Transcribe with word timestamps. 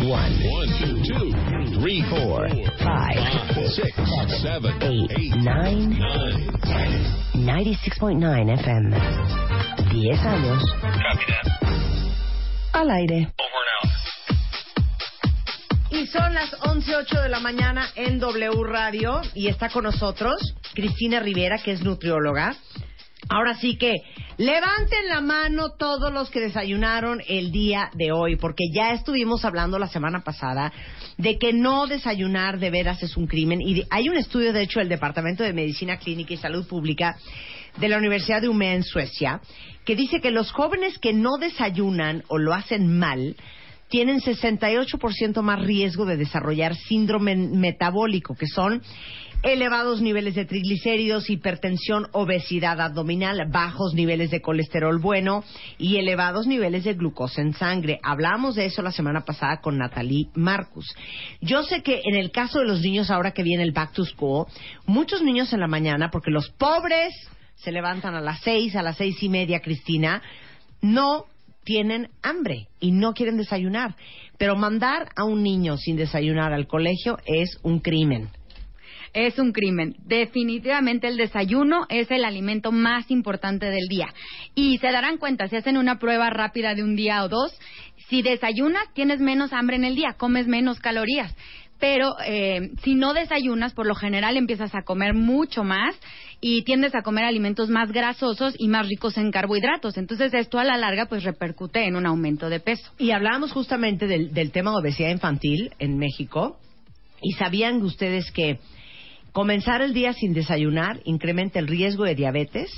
One, 0.00 0.32
One, 0.50 0.68
two, 0.80 0.96
two, 1.04 1.28
three, 1.78 2.02
four, 2.08 2.48
five, 2.82 3.18
six, 3.68 3.92
seven, 4.40 4.72
eight, 4.82 5.10
eight, 5.18 5.36
nine, 5.36 5.90
nine, 5.90 6.54
96.9 7.34 8.58
FM. 8.60 8.90
10 9.90 10.26
años 10.26 10.62
Copy 10.80 11.24
that. 11.28 11.46
al 12.72 12.90
aire. 12.90 13.28
Over 13.38 13.64
and 13.66 13.76
out. 13.82 13.90
Y 15.92 16.06
son 16.06 16.32
las 16.32 16.50
11.08 16.60 17.22
de 17.22 17.28
la 17.28 17.40
mañana 17.40 17.86
en 17.94 18.18
W 18.20 18.64
Radio 18.64 19.20
y 19.34 19.48
está 19.48 19.68
con 19.68 19.84
nosotros 19.84 20.54
Cristina 20.74 21.20
Rivera, 21.20 21.58
que 21.58 21.72
es 21.72 21.82
nutrióloga. 21.82 22.54
Ahora 23.28 23.54
sí 23.54 23.76
que 23.76 23.96
levanten 24.40 25.06
la 25.06 25.20
mano 25.20 25.72
todos 25.72 26.10
los 26.10 26.30
que 26.30 26.40
desayunaron 26.40 27.20
el 27.28 27.52
día 27.52 27.90
de 27.92 28.10
hoy, 28.10 28.36
porque 28.36 28.70
ya 28.72 28.92
estuvimos 28.94 29.44
hablando 29.44 29.78
la 29.78 29.86
semana 29.88 30.24
pasada 30.24 30.72
de 31.18 31.36
que 31.36 31.52
no 31.52 31.86
desayunar 31.86 32.58
de 32.58 32.70
veras 32.70 33.02
es 33.02 33.18
un 33.18 33.26
crimen. 33.26 33.60
Y 33.60 33.84
hay 33.90 34.08
un 34.08 34.16
estudio, 34.16 34.54
de 34.54 34.62
hecho, 34.62 34.78
del 34.78 34.88
Departamento 34.88 35.44
de 35.44 35.52
Medicina 35.52 35.98
Clínica 35.98 36.32
y 36.32 36.38
Salud 36.38 36.66
Pública 36.66 37.18
de 37.76 37.88
la 37.90 37.98
Universidad 37.98 38.40
de 38.40 38.48
Umeå 38.48 38.76
en 38.76 38.82
Suecia, 38.82 39.42
que 39.84 39.94
dice 39.94 40.22
que 40.22 40.30
los 40.30 40.52
jóvenes 40.52 40.98
que 40.98 41.12
no 41.12 41.36
desayunan 41.36 42.24
o 42.28 42.38
lo 42.38 42.54
hacen 42.54 42.98
mal 42.98 43.36
tienen 43.90 44.20
68% 44.20 45.42
más 45.42 45.60
riesgo 45.60 46.06
de 46.06 46.16
desarrollar 46.16 46.74
síndrome 46.76 47.36
metabólico, 47.36 48.34
que 48.34 48.46
son 48.46 48.82
elevados 49.42 50.02
niveles 50.02 50.34
de 50.34 50.44
triglicéridos, 50.44 51.30
hipertensión, 51.30 52.08
obesidad 52.12 52.80
abdominal, 52.80 53.48
bajos 53.50 53.94
niveles 53.94 54.30
de 54.30 54.42
colesterol 54.42 54.98
bueno 54.98 55.44
y 55.78 55.96
elevados 55.96 56.46
niveles 56.46 56.84
de 56.84 56.94
glucosa 56.94 57.40
en 57.40 57.54
sangre. 57.54 57.98
Hablamos 58.02 58.54
de 58.54 58.66
eso 58.66 58.82
la 58.82 58.92
semana 58.92 59.24
pasada 59.24 59.60
con 59.60 59.78
Natalie 59.78 60.28
Marcus. 60.34 60.94
Yo 61.40 61.62
sé 61.62 61.82
que 61.82 62.02
en 62.04 62.14
el 62.14 62.30
caso 62.30 62.60
de 62.60 62.66
los 62.66 62.80
niños 62.80 63.10
ahora 63.10 63.32
que 63.32 63.42
viene 63.42 63.62
el 63.62 63.72
back 63.72 63.92
to 63.92 64.04
school, 64.04 64.46
muchos 64.86 65.22
niños 65.22 65.52
en 65.52 65.60
la 65.60 65.68
mañana, 65.68 66.10
porque 66.10 66.30
los 66.30 66.50
pobres 66.50 67.14
se 67.56 67.72
levantan 67.72 68.14
a 68.14 68.20
las 68.20 68.40
seis, 68.40 68.76
a 68.76 68.82
las 68.82 68.98
seis 68.98 69.22
y 69.22 69.28
media, 69.28 69.60
Cristina, 69.60 70.22
no 70.82 71.24
tienen 71.64 72.08
hambre 72.22 72.68
y 72.80 72.92
no 72.92 73.12
quieren 73.12 73.36
desayunar. 73.36 73.96
Pero 74.38 74.56
mandar 74.56 75.08
a 75.16 75.24
un 75.24 75.42
niño 75.42 75.76
sin 75.76 75.96
desayunar 75.96 76.52
al 76.52 76.66
colegio 76.66 77.18
es 77.26 77.58
un 77.62 77.80
crimen. 77.80 78.30
Es 79.12 79.38
un 79.38 79.52
crimen. 79.52 79.96
Definitivamente 80.06 81.08
el 81.08 81.16
desayuno 81.16 81.84
es 81.88 82.10
el 82.10 82.24
alimento 82.24 82.70
más 82.70 83.10
importante 83.10 83.66
del 83.66 83.88
día. 83.88 84.08
Y 84.54 84.78
se 84.78 84.92
darán 84.92 85.18
cuenta, 85.18 85.48
si 85.48 85.56
hacen 85.56 85.76
una 85.76 85.98
prueba 85.98 86.30
rápida 86.30 86.74
de 86.74 86.84
un 86.84 86.94
día 86.94 87.24
o 87.24 87.28
dos, 87.28 87.52
si 88.08 88.22
desayunas 88.22 88.92
tienes 88.94 89.20
menos 89.20 89.52
hambre 89.52 89.76
en 89.76 89.84
el 89.84 89.96
día, 89.96 90.14
comes 90.16 90.46
menos 90.46 90.78
calorías. 90.78 91.34
Pero 91.80 92.14
eh, 92.24 92.70
si 92.82 92.94
no 92.94 93.14
desayunas, 93.14 93.72
por 93.72 93.86
lo 93.86 93.94
general 93.94 94.36
empiezas 94.36 94.74
a 94.74 94.82
comer 94.82 95.14
mucho 95.14 95.64
más 95.64 95.98
y 96.40 96.62
tiendes 96.62 96.94
a 96.94 97.02
comer 97.02 97.24
alimentos 97.24 97.68
más 97.68 97.92
grasosos 97.92 98.54
y 98.58 98.68
más 98.68 98.88
ricos 98.88 99.18
en 99.18 99.30
carbohidratos. 99.30 99.98
Entonces 99.98 100.32
esto 100.32 100.58
a 100.58 100.64
la 100.64 100.78
larga 100.78 101.06
pues 101.06 101.24
repercute 101.24 101.86
en 101.86 101.96
un 101.96 102.06
aumento 102.06 102.48
de 102.48 102.60
peso. 102.60 102.90
Y 102.98 103.10
hablábamos 103.10 103.52
justamente 103.52 104.06
del, 104.06 104.32
del 104.32 104.50
tema 104.50 104.70
de 104.70 104.78
obesidad 104.78 105.10
infantil 105.10 105.72
en 105.78 105.98
México. 105.98 106.58
Y 107.22 107.32
sabían 107.32 107.82
ustedes 107.82 108.30
que 108.32 108.58
comenzar 109.32 109.82
el 109.82 109.92
día 109.92 110.14
sin 110.14 110.32
desayunar 110.32 111.00
incrementa 111.04 111.58
el 111.58 111.66
riesgo 111.66 112.04
de 112.04 112.14
diabetes 112.14 112.70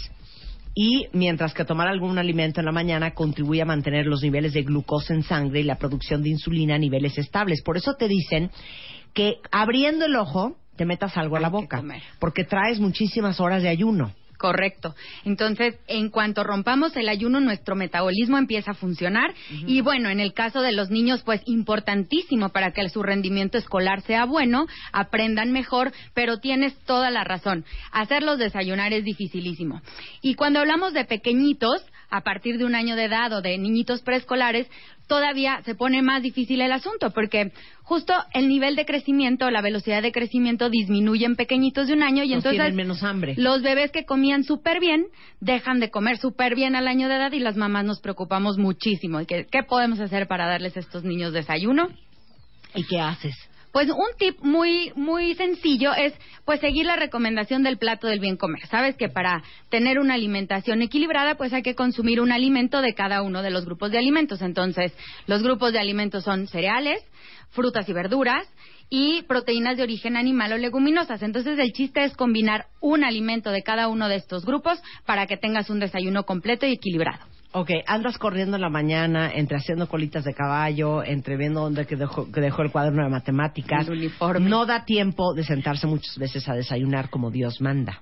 y 0.75 1.07
mientras 1.13 1.53
que 1.55 1.65
tomar 1.65 1.87
algún 1.89 2.19
alimento 2.19 2.61
en 2.61 2.67
la 2.67 2.73
mañana 2.73 3.13
contribuye 3.13 3.63
a 3.63 3.67
mantener 3.67 4.07
los 4.07 4.23
niveles 4.23 4.55
de 4.55 4.63
glucosa 4.63 5.15
en 5.15 5.23
sangre 5.23 5.61
y 5.61 5.65
la 5.65 5.77
producción 5.77 6.23
de 6.23 6.31
insulina 6.31 6.77
a 6.77 6.79
niveles 6.79 7.19
estables. 7.19 7.63
Por 7.63 7.77
eso 7.77 7.95
te 7.95 8.09
dicen 8.09 8.51
que 9.13 9.37
abriendo 9.51 10.07
el 10.07 10.17
ojo 10.17 10.57
te 10.77 10.85
metas 10.85 11.17
algo 11.17 11.37
a 11.37 11.41
la 11.41 11.49
boca, 11.49 11.83
porque 12.19 12.45
traes 12.45 12.81
muchísimas 12.81 13.41
horas 13.41 13.63
de 13.63 13.69
ayuno. 13.69 14.13
Correcto. 14.43 14.97
Entonces, 15.25 15.79
en 15.87 16.11
cuanto 16.11 16.43
rompamos 16.43 16.97
el 16.97 17.09
ayuno, 17.09 17.39
nuestro 17.39 17.77
metabolismo 17.77 18.39
empieza 18.39 18.73
a 18.73 18.75
funcionar. 18.75 19.33
Y 19.69 19.83
bueno, 19.83 20.11
en 20.11 20.19
el 20.19 20.33
caso 20.35 20.63
de 20.63 20.73
los 20.73 20.91
niños, 20.91 21.23
pues 21.23 21.41
importantísimo 21.47 22.49
para 22.49 22.73
que 22.73 22.89
su 22.89 23.05
rendimiento 23.05 23.57
escolar 23.57 24.01
sea 24.01 24.25
bueno, 24.25 24.67
aprendan 24.93 25.53
mejor, 25.53 25.93
pero 26.13 26.39
tienes 26.39 26.77
toda 26.87 27.13
la 27.13 27.23
razón. 27.23 27.65
Hacerlos 27.93 28.39
desayunar 28.39 28.93
es 28.93 29.05
dificilísimo. 29.05 29.81
Y 30.23 30.35
cuando 30.35 30.59
hablamos 30.59 30.93
de 30.93 31.05
pequeñitos, 31.05 31.81
a 32.13 32.21
partir 32.21 32.59
de 32.59 32.67
un 32.67 32.75
año 32.75 32.95
de 32.95 33.07
edad 33.07 33.33
o 33.33 33.41
de 33.41 33.57
niñitos 33.57 34.03
preescolares, 34.03 34.71
todavía 35.09 35.63
se 35.65 35.75
pone 35.75 36.03
más 36.03 36.23
difícil 36.23 36.61
el 36.61 36.71
asunto, 36.71 37.11
porque 37.11 37.53
justo 37.83 38.13
el 38.35 38.49
nivel 38.49 38.77
de 38.77 38.85
crecimiento, 38.85 39.51
la 39.51 39.63
velocidad 39.63 40.03
de 40.03 40.13
crecimiento 40.13 40.69
disminuye 40.69 41.25
en 41.25 41.37
pequeñitos 41.37 41.87
de 41.87 41.95
un 41.95 42.03
año 42.03 42.23
y 42.23 42.35
entonces 42.35 42.75
menos 42.75 43.03
hambre. 43.03 43.35
los 43.39 43.63
bebés 43.63 43.91
que 43.93 44.05
comían 44.05 44.45
súper 44.45 44.79
bien 44.79 45.07
dejan 45.41 45.81
de 45.81 45.91
comer 45.91 46.19
súper 46.19 46.55
bien 46.55 46.77
al 46.77 46.87
año 46.87 47.09
de 47.09 47.17
edad 47.17 47.33
y 47.33 47.41
las 47.41 47.57
mamás 47.57 47.87
nos 47.87 48.01
preocupamos 48.01 48.59
muchísimo. 48.59 49.21
¿Y 49.23 49.27
¿Qué, 49.27 49.47
¿Qué 49.51 49.63
podemos 49.63 49.99
hacer 49.99 50.29
para 50.29 50.47
darles 50.47 50.77
a 50.77 50.81
estos 50.81 51.05
niños 51.05 51.33
desayuno? 51.33 51.89
¿Y 52.75 52.85
qué 52.85 53.01
haces? 53.01 53.35
Pues 53.73 53.89
un 53.89 54.17
tip 54.19 54.39
muy 54.43 54.93
muy 54.97 55.35
sencillo 55.35 55.95
es 55.95 56.13
pues 56.45 56.61
seguir 56.61 56.85
la 56.85 56.97
recomendación 56.97 57.63
del 57.63 57.79
plato 57.79 58.07
del 58.07 58.21
bien 58.21 58.37
comer. 58.37 58.67
Sabes 58.67 58.97
que 58.97 59.09
para 59.09 59.43
tener 59.71 59.99
una 59.99 60.15
alimentación 60.15 60.83
equilibrada 60.83 61.37
pues 61.37 61.53
hay 61.55 61.63
que 61.63 61.75
consumir 61.75 62.21
un 62.21 62.33
alimento 62.33 62.83
de 62.83 62.95
cada 62.95 63.23
uno 63.23 63.43
de 63.43 63.51
los 63.51 63.65
grupos 63.65 63.91
de 63.91 63.99
alimentos. 63.99 64.43
Entonces, 64.43 64.93
los 65.27 65.43
grupos 65.43 65.73
de 65.73 65.79
alimentos 65.79 66.25
son 66.25 66.49
cereales, 66.49 67.03
frutas 67.51 67.89
y 67.89 67.95
verduras 67.95 68.47
y 68.91 69.23
proteínas 69.23 69.79
de 69.79 69.85
origen 69.85 70.19
animal 70.19 70.53
o 70.53 70.59
leguminosas. 70.59 71.23
Entonces, 71.23 71.59
el 71.59 71.73
chiste 71.73 72.05
es 72.05 72.15
combinar 72.15 72.67
un 72.81 73.05
alimento 73.05 73.51
de 73.51 73.63
cada 73.63 73.89
uno 73.89 74.09
de 74.09 74.17
estos 74.17 74.45
grupos 74.45 74.83
para 75.07 75.27
que 75.27 75.39
tengas 75.39 75.71
un 75.71 75.81
desayuno 75.81 76.25
completo 76.25 76.67
y 76.67 76.73
equilibrado. 76.73 77.25
Ok, 77.55 77.71
andas 77.87 78.17
corriendo 78.17 78.57
en 78.57 78.63
la 78.63 78.71
mañana, 78.71 79.31
entre 79.31 79.59
haciendo 79.59 79.87
colitas 79.87 80.25
de 80.25 80.33
caballo, 80.33 81.05
entre 81.05 81.37
viendo 81.37 81.61
dónde 81.61 81.87
que 81.87 81.97
dejó, 81.97 82.33
que 82.33 82.41
dejó 82.41 82.63
el 82.63 82.71
cuaderno 82.71 83.05
de 83.05 83.11
matemáticas. 83.11 83.87
El 83.87 83.99
uniforme. 83.99 84.49
No 84.49 84.65
da 84.65 84.87
tiempo 84.87 85.35
de 85.35 85.45
sentarse 85.45 85.87
muchas 85.87 86.17
veces 86.17 86.49
a 86.49 86.55
desayunar 86.55 87.11
como 87.11 87.31
Dios 87.31 87.61
manda. 87.61 88.01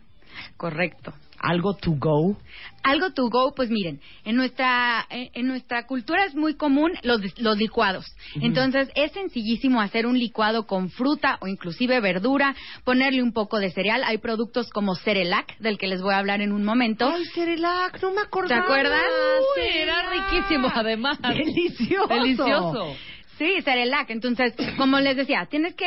Correcto. 0.56 1.12
Algo 1.42 1.74
to 1.74 1.92
go. 1.92 2.36
Algo 2.82 3.12
to 3.12 3.30
go, 3.30 3.54
pues 3.54 3.70
miren, 3.70 3.98
en 4.24 4.36
nuestra 4.36 5.06
en, 5.08 5.30
en 5.32 5.46
nuestra 5.46 5.86
cultura 5.86 6.26
es 6.26 6.34
muy 6.34 6.54
común 6.54 6.92
los, 7.02 7.20
los 7.38 7.56
licuados. 7.56 8.04
Entonces 8.42 8.90
es 8.94 9.12
sencillísimo 9.12 9.80
hacer 9.80 10.06
un 10.06 10.18
licuado 10.18 10.66
con 10.66 10.90
fruta 10.90 11.38
o 11.40 11.46
inclusive 11.46 11.98
verdura, 12.00 12.54
ponerle 12.84 13.22
un 13.22 13.32
poco 13.32 13.58
de 13.58 13.70
cereal. 13.70 14.02
Hay 14.04 14.18
productos 14.18 14.68
como 14.68 14.96
Cerelac, 14.96 15.56
del 15.60 15.78
que 15.78 15.86
les 15.86 16.02
voy 16.02 16.12
a 16.12 16.18
hablar 16.18 16.42
en 16.42 16.52
un 16.52 16.62
momento. 16.62 17.10
Ay, 17.10 17.24
Cerelac, 17.34 18.02
no 18.02 18.10
me 18.10 18.16
¿Te 18.16 18.26
acordaba. 18.26 18.62
acuerdas? 18.62 19.02
Uy, 19.56 19.62
era 19.78 20.10
riquísimo, 20.10 20.70
además. 20.74 21.18
Delicioso. 21.22 22.06
Delicioso. 22.08 22.96
Sí, 23.38 23.62
Cerelac. 23.62 24.10
Entonces, 24.10 24.54
como 24.76 25.00
les 25.00 25.16
decía, 25.16 25.46
tienes 25.50 25.74
que 25.74 25.86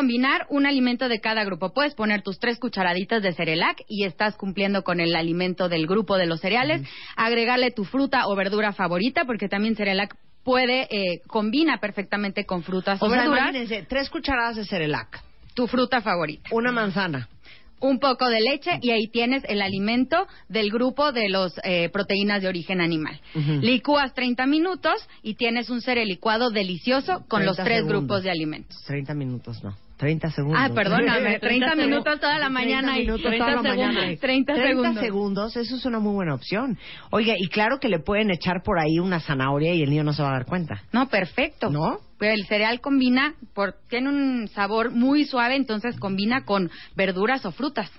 combinar 0.00 0.46
un 0.50 0.66
alimento 0.66 1.08
de 1.08 1.20
cada 1.20 1.42
grupo. 1.44 1.72
Puedes 1.72 1.94
poner 1.94 2.20
tus 2.20 2.38
tres 2.38 2.58
cucharaditas 2.58 3.22
de 3.22 3.32
Cerelac 3.32 3.78
y 3.88 4.04
estás 4.04 4.36
cumpliendo 4.36 4.84
con 4.84 5.00
el 5.00 5.16
alimento 5.16 5.70
del 5.70 5.86
grupo 5.86 6.18
de 6.18 6.26
los 6.26 6.40
cereales. 6.42 6.82
Agregarle 7.16 7.70
tu 7.70 7.84
fruta 7.84 8.26
o 8.28 8.36
verdura 8.36 8.74
favorita, 8.74 9.24
porque 9.24 9.48
también 9.48 9.74
Cerelac 9.74 10.14
puede, 10.44 10.82
eh, 10.90 11.22
combina 11.28 11.78
perfectamente 11.80 12.44
con 12.44 12.62
frutas 12.62 13.00
o, 13.00 13.06
O 13.06 13.08
sea, 13.08 13.20
verduras. 13.20 13.40
imagínense, 13.54 13.86
tres 13.88 14.10
cucharadas 14.10 14.56
de 14.56 14.66
Cerelac, 14.66 15.18
Tu 15.54 15.66
fruta 15.66 16.02
favorita. 16.02 16.50
una 16.52 16.72
manzana. 16.72 17.30
Un 17.78 17.98
poco 17.98 18.28
de 18.30 18.40
leche 18.40 18.78
y 18.80 18.90
ahí 18.90 19.06
tienes 19.08 19.44
el 19.48 19.60
alimento 19.60 20.26
del 20.48 20.70
grupo 20.70 21.12
de 21.12 21.28
los 21.28 21.52
eh, 21.62 21.90
proteínas 21.90 22.40
de 22.42 22.48
origen 22.48 22.80
animal. 22.80 23.20
Licúas 23.34 24.14
30 24.14 24.46
minutos 24.46 24.94
y 25.22 25.34
tienes 25.34 25.68
un 25.68 25.82
cereal 25.82 26.08
licuado 26.08 26.50
delicioso 26.50 27.24
con 27.28 27.44
los 27.44 27.56
30 27.56 27.64
tres 27.64 27.76
segundos. 27.80 27.98
grupos 28.00 28.22
de 28.22 28.30
alimentos. 28.30 28.82
30 28.86 29.12
minutos, 29.14 29.62
no. 29.62 29.74
30 29.96 30.30
segundos. 30.30 30.60
Ah, 30.62 30.70
perdóname, 30.74 31.38
30 31.38 31.74
minutos 31.74 32.20
toda 32.20 32.38
la 32.38 32.50
mañana 32.50 32.98
y 32.98 33.06
30 33.06 33.22
30 33.22 33.26
minutos 33.26 33.38
toda 33.38 33.50
la 33.50 33.62
mañana. 33.62 34.00
segundos. 34.00 34.20
30 34.20 34.56
segundos. 34.56 35.02
segundos, 35.02 35.56
eso 35.56 35.76
es 35.76 35.84
una 35.86 35.98
muy 35.98 36.12
buena 36.12 36.34
opción. 36.34 36.78
Oiga, 37.10 37.34
y 37.38 37.48
claro 37.48 37.78
que 37.80 37.88
le 37.88 37.98
pueden 37.98 38.30
echar 38.30 38.62
por 38.62 38.78
ahí 38.78 38.98
una 38.98 39.20
zanahoria 39.20 39.72
y 39.74 39.82
el 39.82 39.90
niño 39.90 40.04
no 40.04 40.12
se 40.12 40.22
va 40.22 40.30
a 40.30 40.32
dar 40.32 40.46
cuenta. 40.46 40.82
No, 40.92 41.08
perfecto. 41.08 41.70
¿No? 41.70 41.98
Pero 42.18 42.34
el 42.34 42.46
cereal 42.46 42.80
combina, 42.80 43.34
por, 43.54 43.76
tiene 43.88 44.10
un 44.10 44.48
sabor 44.48 44.90
muy 44.90 45.24
suave, 45.24 45.56
entonces 45.56 45.98
combina 45.98 46.44
con 46.44 46.70
verduras 46.94 47.46
o 47.46 47.52
frutas. 47.52 47.90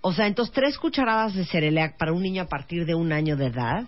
O 0.00 0.12
sea, 0.12 0.26
entonces 0.26 0.54
tres 0.54 0.78
cucharadas 0.78 1.34
de 1.34 1.44
Cerelac 1.44 1.96
para 1.98 2.12
un 2.12 2.22
niño 2.22 2.42
a 2.42 2.48
partir 2.48 2.86
de 2.86 2.94
un 2.94 3.12
año 3.12 3.36
de 3.36 3.46
edad. 3.46 3.84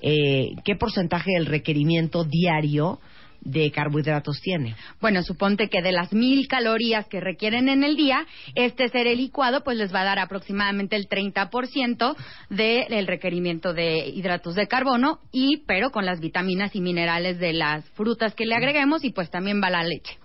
Eh, 0.00 0.54
¿Qué 0.64 0.74
porcentaje 0.74 1.30
del 1.36 1.46
requerimiento 1.46 2.24
diario 2.24 2.98
de 3.44 3.70
carbohidratos 3.70 4.40
tiene? 4.40 4.76
Bueno, 5.00 5.22
suponte 5.22 5.68
que 5.68 5.82
de 5.82 5.92
las 5.92 6.12
mil 6.12 6.46
calorías 6.48 7.06
que 7.08 7.20
requieren 7.20 7.68
en 7.68 7.84
el 7.84 7.96
día, 7.96 8.26
este 8.54 8.88
cereal 8.88 9.16
licuado 9.16 9.62
pues 9.62 9.76
les 9.76 9.94
va 9.94 10.00
a 10.00 10.04
dar 10.04 10.18
aproximadamente 10.18 10.96
el 10.96 11.08
30% 11.08 12.16
del 12.50 13.06
requerimiento 13.06 13.74
de 13.74 14.08
hidratos 14.08 14.54
de 14.54 14.66
carbono 14.66 15.20
y 15.32 15.62
pero 15.66 15.90
con 15.90 16.06
las 16.06 16.20
vitaminas 16.20 16.74
y 16.74 16.80
minerales 16.80 17.38
de 17.38 17.52
las 17.52 17.88
frutas 17.90 18.34
que 18.34 18.46
le 18.46 18.54
agreguemos 18.54 19.04
y 19.04 19.10
pues 19.10 19.30
también 19.30 19.60
va 19.62 19.70
la 19.70 19.84
leche. 19.84 20.18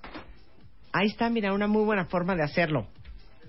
Ahí 0.93 1.07
está, 1.07 1.29
mira, 1.29 1.53
una 1.53 1.67
muy 1.67 1.83
buena 1.83 2.05
forma 2.05 2.35
de 2.35 2.43
hacerlo. 2.43 2.87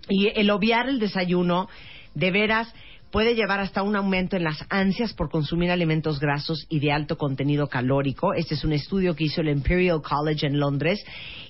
Y 0.09 0.29
el 0.35 0.51
obviar 0.51 0.89
el 0.89 0.99
desayuno, 0.99 1.69
de 2.15 2.31
veras, 2.31 2.73
puede 3.11 3.35
llevar 3.35 3.61
hasta 3.61 3.83
un 3.83 3.97
aumento 3.97 4.37
en 4.37 4.45
las 4.45 4.65
ansias 4.69 5.15
por 5.15 5.31
consumir 5.31 5.71
alimentos 5.71 6.21
grasos 6.21 6.67
y 6.69 6.81
de 6.81 6.93
alto 6.93 7.17
contenido 7.17 7.69
calórico. 7.69 8.35
Este 8.35 8.55
es 8.55 8.65
un 8.65 8.73
estudio 8.73 9.15
que 9.15 9.25
hizo 9.25 9.41
el 9.41 9.49
Imperial 9.49 10.03
College 10.03 10.47
en 10.47 10.59
Londres. 10.59 11.05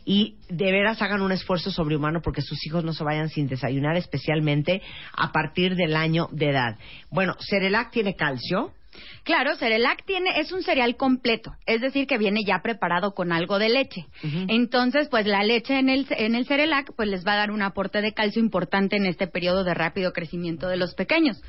Y 0.05 0.37
de 0.49 0.73
veras 0.73 1.03
hagan 1.03 1.21
un 1.21 1.33
esfuerzo 1.33 1.71
sobrehumano 1.71 2.23
porque 2.23 2.43
sus 2.43 2.65
hijos 2.67 2.85
no 2.85 2.93
se 2.93 3.05
vayan 3.05 3.29
sin 3.29 3.47
desayunar, 3.47 3.97
especialmente 3.97 4.83
a 5.17 5.33
partir 5.33 5.77
del 5.77 5.97
año 5.97 6.29
de 6.33 6.51
edad. 6.51 6.79
Bueno, 7.11 7.35
Cerelac 7.41 7.91
tiene 7.91 8.15
calcio. 8.15 8.73
Claro, 9.25 9.57
Cerelac 9.57 10.05
tiene, 10.05 10.41
es 10.41 10.53
un 10.53 10.63
cereal 10.63 10.97
completo, 10.97 11.53
es 11.67 11.81
decir, 11.81 12.07
que 12.07 12.19
viene 12.19 12.41
ya 12.47 12.61
preparado 12.63 13.15
con 13.15 13.33
algo 13.33 13.59
de 13.59 13.69
leche. 13.69 14.07
Entonces, 14.49 15.09
pues 15.09 15.27
la 15.27 15.43
leche 15.43 15.79
en 15.79 15.89
el, 15.89 16.07
en 16.11 16.35
el 16.35 16.47
Cerelac, 16.47 16.93
pues 16.95 17.09
les 17.09 17.27
va 17.27 17.33
a 17.33 17.37
dar 17.37 17.51
un 17.51 17.63
aporte 17.63 18.01
de 18.01 18.13
calcio 18.13 18.43
importante 18.43 18.97
en 18.97 19.07
este 19.07 19.27
periodo 19.27 19.65
de 19.65 19.75
rápido 19.75 20.13
crecimiento 20.13 20.69
de 20.69 20.77
los 20.77 20.95
pequeños. 20.95 21.43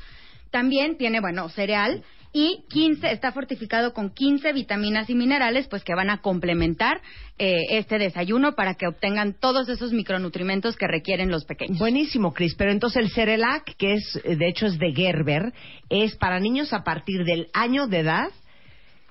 También 0.50 0.96
tiene, 0.96 1.20
bueno, 1.20 1.48
cereal 1.48 2.02
y 2.32 2.64
15, 2.70 3.10
está 3.10 3.32
fortificado 3.32 3.92
con 3.92 4.10
15 4.10 4.52
vitaminas 4.52 5.10
y 5.10 5.14
minerales, 5.14 5.66
pues 5.68 5.82
que 5.82 5.94
van 5.94 6.10
a 6.10 6.20
complementar 6.20 7.00
eh, 7.38 7.56
este 7.70 7.98
desayuno 7.98 8.52
para 8.54 8.74
que 8.74 8.86
obtengan 8.86 9.34
todos 9.34 9.68
esos 9.68 9.92
micronutrimentos 9.92 10.76
que 10.76 10.86
requieren 10.86 11.30
los 11.30 11.44
pequeños. 11.44 11.78
Buenísimo, 11.78 12.32
Cris. 12.32 12.54
Pero 12.56 12.70
entonces 12.70 13.02
el 13.02 13.10
Cerelac, 13.10 13.74
que 13.76 13.94
es, 13.94 14.20
de 14.24 14.48
hecho 14.48 14.66
es 14.66 14.78
de 14.78 14.92
Gerber, 14.92 15.52
es 15.88 16.16
para 16.16 16.38
niños 16.38 16.72
a 16.72 16.84
partir 16.84 17.24
del 17.24 17.48
año 17.52 17.88
de 17.88 17.98
edad 18.00 18.28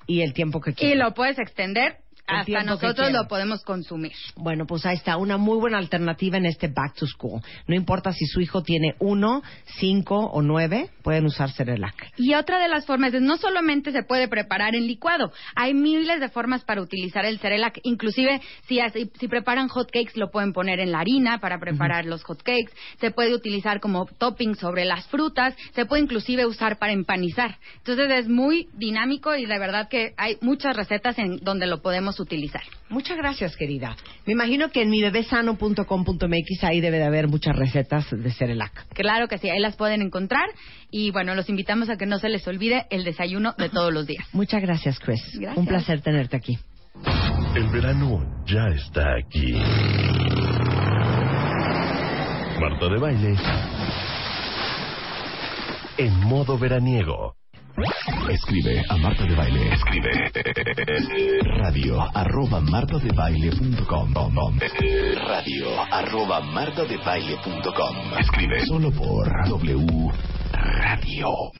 y 0.07 0.21
el 0.21 0.33
tiempo 0.33 0.61
que 0.61 0.71
Y 0.71 0.73
quieran. 0.75 0.99
lo 0.99 1.13
puedes 1.13 1.37
extender 1.39 1.97
hasta 2.29 2.63
nosotros 2.63 3.11
lo 3.11 3.27
podemos 3.27 3.63
consumir. 3.63 4.13
Bueno, 4.35 4.65
pues 4.65 4.85
ahí 4.85 4.95
está, 4.95 5.17
una 5.17 5.37
muy 5.37 5.57
buena 5.57 5.77
alternativa 5.77 6.37
en 6.37 6.45
este 6.45 6.67
Back 6.67 6.95
to 6.95 7.07
School. 7.07 7.41
No 7.67 7.75
importa 7.75 8.13
si 8.13 8.25
su 8.25 8.41
hijo 8.41 8.63
tiene 8.63 8.95
uno, 8.99 9.41
cinco 9.79 10.17
o 10.17 10.41
nueve, 10.41 10.89
pueden 11.03 11.25
usar 11.25 11.51
Cerelac. 11.51 12.11
Y 12.17 12.33
otra 12.33 12.59
de 12.59 12.67
las 12.67 12.85
formas 12.85 13.13
es 13.13 13.21
no 13.21 13.37
solamente 13.37 13.91
se 13.91 14.03
puede 14.03 14.27
preparar 14.27 14.75
en 14.75 14.87
licuado, 14.87 15.31
hay 15.55 15.73
miles 15.73 16.19
de 16.19 16.29
formas 16.29 16.63
para 16.63 16.81
utilizar 16.81 17.25
el 17.25 17.39
Cerelac. 17.39 17.79
Inclusive 17.83 18.41
si, 18.67 18.79
si 19.19 19.27
preparan 19.27 19.67
hot 19.67 19.91
cakes 19.91 20.13
lo 20.15 20.31
pueden 20.31 20.53
poner 20.53 20.79
en 20.79 20.91
la 20.91 20.99
harina 20.99 21.39
para 21.39 21.59
preparar 21.59 22.05
los 22.05 22.23
hot 22.23 22.41
cakes. 22.43 22.71
Se 22.99 23.11
puede 23.11 23.33
utilizar 23.33 23.79
como 23.79 24.05
topping 24.05 24.55
sobre 24.55 24.85
las 24.85 25.07
frutas. 25.07 25.55
Se 25.73 25.85
puede 25.85 26.03
inclusive 26.03 26.45
usar 26.45 26.77
para 26.77 26.93
empanizar. 26.93 27.57
Entonces 27.77 28.11
es 28.11 28.29
muy 28.29 28.69
dinámico 28.73 29.35
y 29.35 29.45
de 29.45 29.59
verdad 29.59 29.89
que 29.89 30.13
hay 30.17 30.37
muchas 30.41 30.75
recetas 30.75 31.17
en 31.19 31.37
donde 31.37 31.67
lo 31.67 31.81
podemos 32.19 32.29
utilizar. 32.29 32.61
Muchas 32.89 33.17
gracias, 33.17 33.55
querida. 33.55 33.95
Me 34.25 34.33
imagino 34.33 34.69
que 34.69 34.81
en 34.81 34.89
mibebesano.com.mx 34.89 36.63
ahí 36.63 36.81
debe 36.81 36.97
de 36.97 37.05
haber 37.05 37.27
muchas 37.27 37.55
recetas 37.55 38.09
de 38.11 38.31
Cerelac. 38.31 38.87
Claro 38.93 39.27
que 39.27 39.37
sí, 39.37 39.49
ahí 39.49 39.59
las 39.59 39.75
pueden 39.75 40.01
encontrar 40.01 40.49
y 40.91 41.11
bueno, 41.11 41.35
los 41.35 41.49
invitamos 41.49 41.89
a 41.89 41.97
que 41.97 42.05
no 42.05 42.19
se 42.19 42.29
les 42.29 42.47
olvide 42.47 42.85
el 42.89 43.03
desayuno 43.03 43.53
de 43.57 43.69
todos 43.69 43.93
los 43.93 44.05
días. 44.05 44.25
Muchas 44.33 44.61
gracias, 44.61 44.99
Chris. 44.99 45.21
Gracias. 45.33 45.57
Un 45.57 45.65
placer 45.65 46.01
tenerte 46.01 46.37
aquí. 46.37 46.57
El 47.55 47.67
verano 47.69 48.43
ya 48.45 48.67
está 48.75 49.03
aquí. 49.17 49.53
Marta 52.59 52.89
de 52.89 52.99
baile. 52.99 53.35
En 55.97 56.13
modo 56.21 56.57
veraniego. 56.57 57.38
Escribe 58.29 58.83
a 58.89 58.97
Marta 58.97 59.23
de 59.25 59.35
Baile. 59.35 59.73
Escribe 59.73 60.11
radio 61.57 62.01
arroba 62.13 62.59
martadebaile.com 62.61 64.13
radio 65.27 65.81
arroba 65.91 66.41
martadebaile.com 66.41 68.19
Escribe 68.19 68.65
solo 68.65 68.91
por 68.91 69.27
W 69.47 70.11
Radio. 70.51 71.51